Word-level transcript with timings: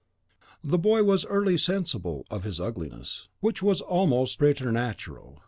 The 0.63 0.79
boy 0.79 1.03
was 1.03 1.25
early 1.27 1.59
sensible 1.59 2.25
of 2.31 2.43
his 2.43 2.59
ugliness, 2.59 3.27
which 3.39 3.61
was 3.61 3.81
almost 3.81 4.39
preternatural. 4.39 5.39